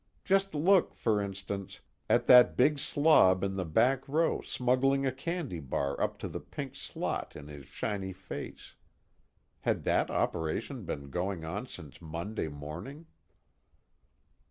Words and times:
Just 0.23 0.55
look, 0.55 0.95
for 0.95 1.21
instance, 1.21 1.79
at 2.09 2.25
that 2.25 2.57
big 2.57 2.79
slob 2.79 3.43
in 3.43 3.55
the 3.55 3.65
back 3.67 4.07
row 4.09 4.41
smuggling 4.41 5.05
a 5.05 5.11
candy 5.11 5.59
bar 5.59 6.01
up 6.01 6.17
to 6.17 6.27
the 6.27 6.39
pink 6.39 6.75
slot 6.75 7.35
in 7.35 7.47
his 7.49 7.67
shiny 7.67 8.11
face. 8.11 8.73
Had 9.59 9.83
that 9.83 10.09
operation 10.09 10.85
been 10.85 11.11
going 11.11 11.45
on 11.45 11.67
since 11.67 12.01
Monday 12.01 12.47
morning? 12.47 13.05